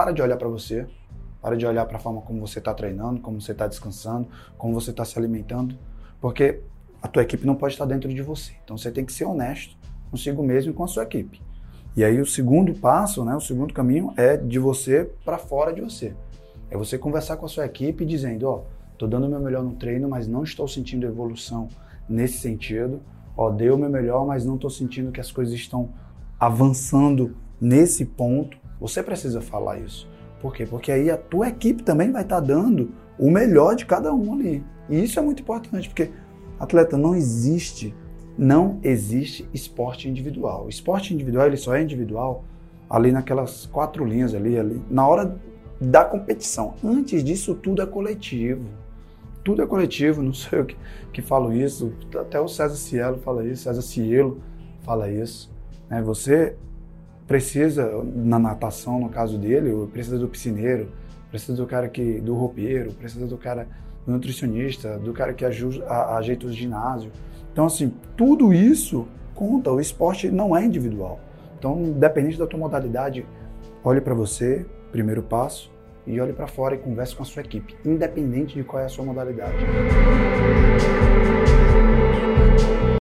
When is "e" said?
10.70-10.74, 11.94-12.02, 34.88-35.04, 76.04-76.20, 76.74-76.78